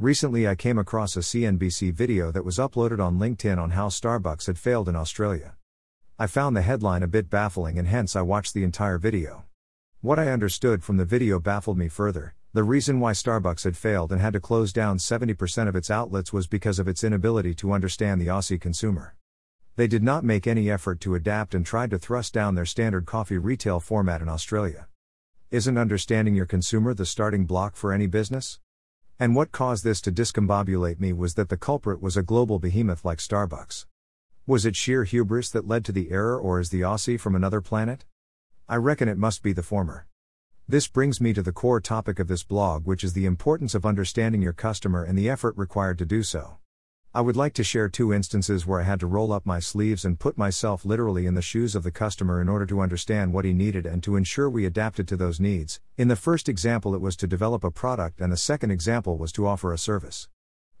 [0.00, 4.46] Recently, I came across a CNBC video that was uploaded on LinkedIn on how Starbucks
[4.46, 5.56] had failed in Australia.
[6.20, 9.46] I found the headline a bit baffling and hence I watched the entire video.
[10.00, 12.36] What I understood from the video baffled me further.
[12.52, 16.32] The reason why Starbucks had failed and had to close down 70% of its outlets
[16.32, 19.16] was because of its inability to understand the Aussie consumer.
[19.74, 23.04] They did not make any effort to adapt and tried to thrust down their standard
[23.04, 24.86] coffee retail format in Australia.
[25.50, 28.60] Isn't understanding your consumer the starting block for any business?
[29.20, 33.04] And what caused this to discombobulate me was that the culprit was a global behemoth
[33.04, 33.84] like Starbucks.
[34.46, 37.60] Was it sheer hubris that led to the error, or is the Aussie from another
[37.60, 38.04] planet?
[38.68, 40.06] I reckon it must be the former.
[40.68, 43.84] This brings me to the core topic of this blog, which is the importance of
[43.84, 46.58] understanding your customer and the effort required to do so.
[47.14, 50.04] I would like to share two instances where I had to roll up my sleeves
[50.04, 53.46] and put myself literally in the shoes of the customer in order to understand what
[53.46, 55.80] he needed and to ensure we adapted to those needs.
[55.96, 59.32] In the first example, it was to develop a product, and the second example was
[59.32, 60.28] to offer a service.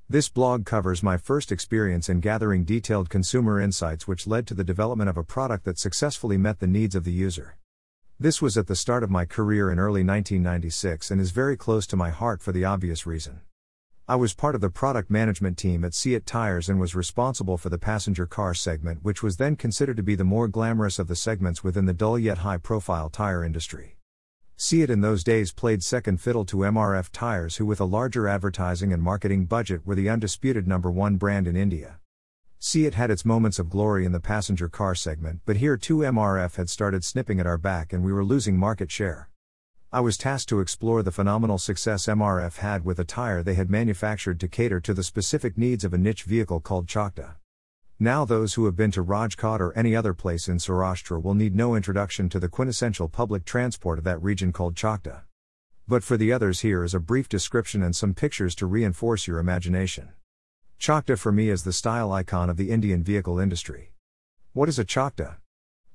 [0.06, 4.62] This blog covers my first experience in gathering detailed consumer insights, which led to the
[4.62, 7.56] development of a product that successfully met the needs of the user.
[8.20, 11.86] This was at the start of my career in early 1996 and is very close
[11.86, 13.40] to my heart for the obvious reason.
[14.10, 17.68] I was part of the product management team at CEAT Tires and was responsible for
[17.68, 21.14] the passenger car segment, which was then considered to be the more glamorous of the
[21.14, 23.98] segments within the dull yet high profile tire industry.
[24.56, 28.94] CEAT in those days played second fiddle to MRF Tires, who, with a larger advertising
[28.94, 32.00] and marketing budget, were the undisputed number one brand in India.
[32.58, 36.56] CEAT had its moments of glory in the passenger car segment, but here too MRF
[36.56, 39.27] had started snipping at our back and we were losing market share.
[39.90, 43.70] I was tasked to explore the phenomenal success MRF had with a tire they had
[43.70, 47.36] manufactured to cater to the specific needs of a niche vehicle called Chokda.
[47.98, 51.56] Now, those who have been to Rajkot or any other place in Saurashtra will need
[51.56, 55.22] no introduction to the quintessential public transport of that region called Chokda.
[55.88, 59.38] But for the others, here is a brief description and some pictures to reinforce your
[59.38, 60.10] imagination.
[60.78, 63.94] Chokda for me is the style icon of the Indian vehicle industry.
[64.52, 65.36] What is a Chokda?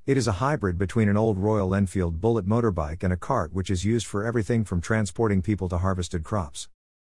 [0.06, 3.70] It is a hybrid between an old Royal Enfield Bullet motorbike and a cart which
[3.70, 6.68] is used for everything from transporting people to harvested crops.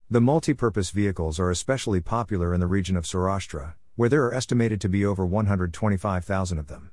[0.10, 4.82] The multi-purpose vehicles are especially popular in the region of Saurashtra, where there are estimated
[4.82, 6.92] to be over 125,000 of them.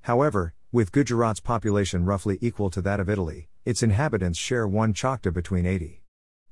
[0.00, 5.32] However, with Gujarat's population roughly equal to that of Italy, its inhabitants share one chokda
[5.32, 6.02] between 80.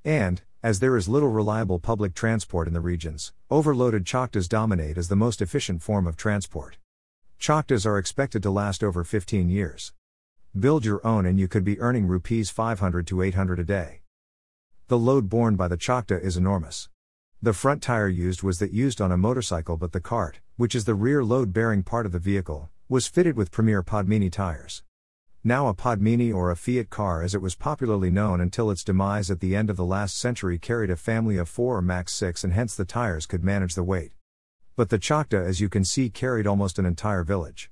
[0.04, 5.08] And, as there is little reliable public transport in the regions, overloaded chokdas dominate as
[5.08, 6.78] the most efficient form of transport.
[7.44, 9.92] Chokdas are expected to last over 15 years.
[10.58, 14.00] Build your own and you could be earning rupees 500 to 800 a day.
[14.88, 16.88] The load borne by the Chokda is enormous.
[17.42, 20.86] The front tire used was that used on a motorcycle, but the cart, which is
[20.86, 24.82] the rear load bearing part of the vehicle, was fitted with Premier Padmini tires.
[25.44, 29.30] Now a Padmini or a Fiat car as it was popularly known until its demise
[29.30, 32.42] at the end of the last century carried a family of four or max six
[32.42, 34.12] and hence the tires could manage the weight.
[34.76, 37.70] But the Chokda, as you can see, carried almost an entire village.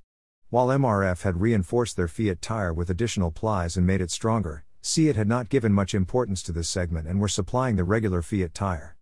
[0.51, 5.17] While MRF had reinforced their Fiat tire with additional plies and made it stronger, CEAT
[5.17, 8.97] had not given much importance to this segment and were supplying the regular Fiat tire.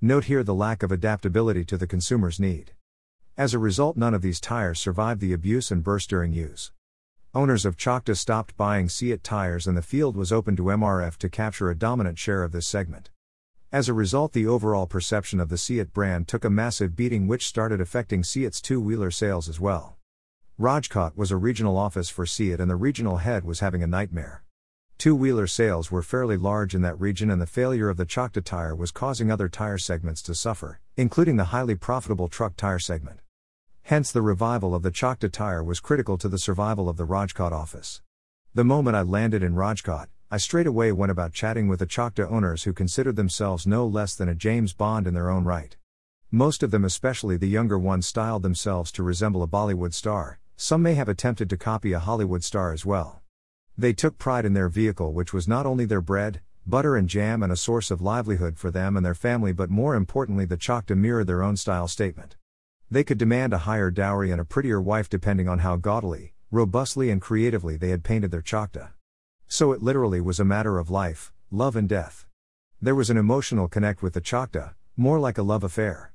[0.00, 2.72] Note here the lack of adaptability to the consumer's need.
[3.36, 6.72] As a result, none of these tires survived the abuse and burst during use.
[7.32, 11.28] Owners of Chokda stopped buying CEAT tires and the field was open to MRF to
[11.28, 13.10] capture a dominant share of this segment.
[13.76, 17.46] As a result, the overall perception of the CEAT brand took a massive beating, which
[17.46, 19.98] started affecting CEAT's two wheeler sales as well.
[20.58, 24.42] Rajkot was a regional office for CEAT, and the regional head was having a nightmare.
[24.96, 28.42] Two wheeler sales were fairly large in that region, and the failure of the Chokda
[28.42, 33.20] tire was causing other tire segments to suffer, including the highly profitable truck tire segment.
[33.82, 37.52] Hence, the revival of the Chokda tire was critical to the survival of the Rajkot
[37.52, 38.00] office.
[38.54, 42.30] The moment I landed in Rajkot, I straight away went about chatting with the Chokda
[42.30, 45.74] owners who considered themselves no less than a James Bond in their own right.
[46.30, 50.82] Most of them, especially the younger ones, styled themselves to resemble a Bollywood star, some
[50.82, 53.22] may have attempted to copy a Hollywood star as well.
[53.78, 57.42] They took pride in their vehicle, which was not only their bread, butter, and jam
[57.42, 60.98] and a source of livelihood for them and their family, but more importantly, the Chokda
[60.98, 62.36] mirrored their own style statement.
[62.90, 67.08] They could demand a higher dowry and a prettier wife depending on how gaudily, robustly,
[67.08, 68.90] and creatively they had painted their Chokda.
[69.48, 72.26] So it literally was a matter of life, love, and death.
[72.82, 76.12] There was an emotional connect with the Chokda, more like a love affair.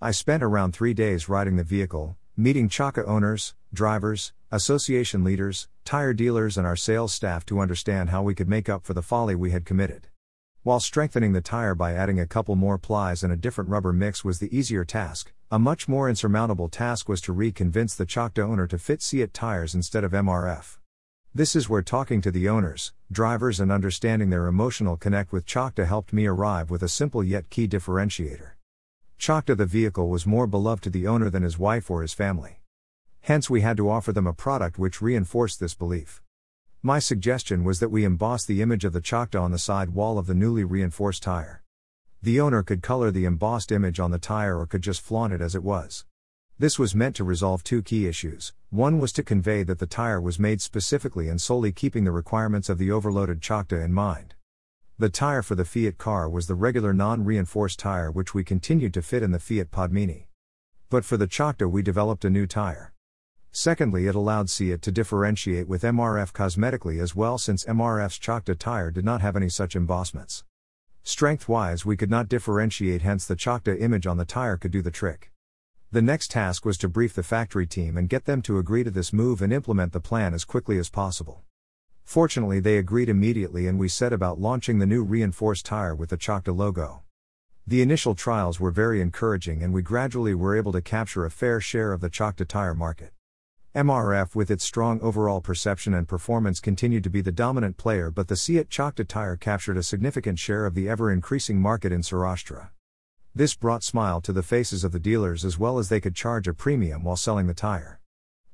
[0.00, 6.14] I spent around three days riding the vehicle, meeting Chokda owners, drivers, association leaders, tire
[6.14, 9.34] dealers, and our sales staff to understand how we could make up for the folly
[9.34, 10.08] we had committed.
[10.62, 14.24] While strengthening the tire by adding a couple more plies and a different rubber mix
[14.24, 18.66] was the easier task, a much more insurmountable task was to reconvince the Chokda owner
[18.66, 20.79] to fit CEAT tires instead of MRF.
[21.32, 25.86] This is where talking to the owners, drivers, and understanding their emotional connect with Chokda
[25.86, 28.54] helped me arrive with a simple yet key differentiator.
[29.16, 32.58] Chokda the vehicle was more beloved to the owner than his wife or his family.
[33.20, 36.20] Hence, we had to offer them a product which reinforced this belief.
[36.82, 40.18] My suggestion was that we emboss the image of the Chokda on the side wall
[40.18, 41.62] of the newly reinforced tire.
[42.20, 45.40] The owner could color the embossed image on the tire or could just flaunt it
[45.40, 46.04] as it was.
[46.60, 48.52] This was meant to resolve two key issues.
[48.68, 52.68] One was to convey that the tire was made specifically and solely keeping the requirements
[52.68, 54.34] of the overloaded Chokda in mind.
[54.98, 58.92] The tire for the Fiat car was the regular non reinforced tire which we continued
[58.92, 60.26] to fit in the Fiat Padmini.
[60.90, 62.92] But for the Chokda, we developed a new tire.
[63.50, 68.90] Secondly, it allowed CEAT to differentiate with MRF cosmetically as well since MRF's Chokda tire
[68.90, 70.44] did not have any such embossments.
[71.04, 74.82] Strength wise, we could not differentiate, hence, the Chokda image on the tire could do
[74.82, 75.30] the trick.
[75.92, 78.92] The next task was to brief the factory team and get them to agree to
[78.92, 81.42] this move and implement the plan as quickly as possible.
[82.04, 86.16] Fortunately, they agreed immediately and we set about launching the new reinforced tire with the
[86.16, 87.02] Chokda logo.
[87.66, 91.60] The initial trials were very encouraging and we gradually were able to capture a fair
[91.60, 93.12] share of the Chokda tire market.
[93.74, 98.28] MRF, with its strong overall perception and performance, continued to be the dominant player, but
[98.28, 102.70] the CEAT Chokda tire captured a significant share of the ever increasing market in Saurashtra.
[103.32, 106.48] This brought smile to the faces of the dealers as well as they could charge
[106.48, 108.00] a premium while selling the tire.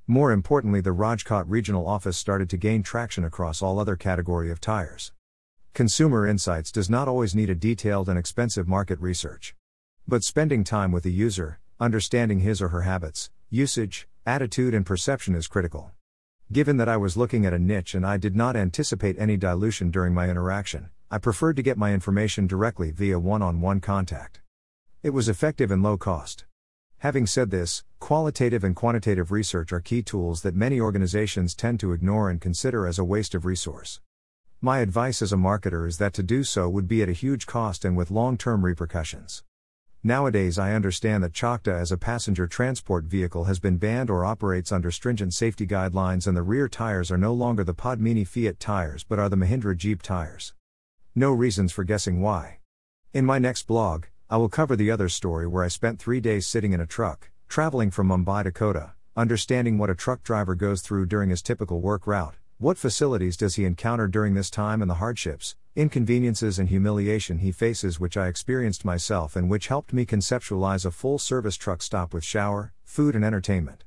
[0.06, 4.60] More importantly, the Rajkot regional office started to gain traction across all other category of
[4.60, 5.12] tires.
[5.72, 9.54] Consumer insights does not always need a detailed and expensive market research.
[10.06, 15.34] But spending time with the user, understanding his or her habits, usage, attitude and perception
[15.34, 15.92] is critical.
[16.52, 19.90] Given that I was looking at a niche and I did not anticipate any dilution
[19.90, 24.42] during my interaction, I preferred to get my information directly via one on one contact.
[25.06, 26.46] It was effective and low cost.
[26.98, 31.92] Having said this, qualitative and quantitative research are key tools that many organizations tend to
[31.92, 34.00] ignore and consider as a waste of resource.
[34.60, 37.46] My advice as a marketer is that to do so would be at a huge
[37.46, 39.44] cost and with long term repercussions.
[40.02, 44.72] Nowadays, I understand that Chokda as a passenger transport vehicle has been banned or operates
[44.72, 49.04] under stringent safety guidelines, and the rear tires are no longer the Padmini Fiat tires
[49.04, 50.52] but are the Mahindra Jeep tires.
[51.14, 52.58] No reasons for guessing why.
[53.14, 56.48] In my next blog, I will cover the other story where I spent three days
[56.48, 60.82] sitting in a truck, traveling from Mumbai to Kota, understanding what a truck driver goes
[60.82, 64.90] through during his typical work route, what facilities does he encounter during this time and
[64.90, 70.04] the hardships, inconveniences, and humiliation he faces, which I experienced myself and which helped me
[70.04, 73.84] conceptualize a full service truck stop with shower, food, and entertainment.